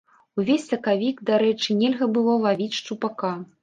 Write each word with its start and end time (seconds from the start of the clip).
Увесь 0.39 0.65
сакавік, 0.71 1.21
дарэчы, 1.33 1.79
нельга 1.85 2.11
было 2.19 2.43
лавіць 2.49 2.75
шчупака. 2.83 3.37